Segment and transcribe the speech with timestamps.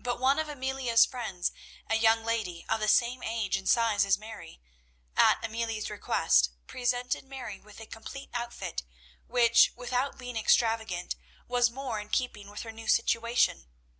[0.00, 1.52] But one of Amelia's friends,
[1.88, 4.60] a young lady of the same age and size as Mary,
[5.16, 8.82] at Amelia's request presented Mary with a complete outfit,
[9.28, 11.14] which, without being extravagant,
[11.46, 13.68] was more in keeping with her new situation.